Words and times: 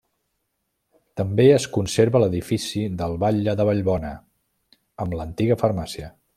També 1.21 1.45
es 1.57 1.67
conserva 1.75 2.21
l'edifici 2.23 2.83
del 3.03 3.15
batlle 3.25 3.55
de 3.61 3.69
Vallbona, 3.71 4.17
amb 5.07 5.19
l'antiga 5.21 5.61
farmàcia. 5.65 6.15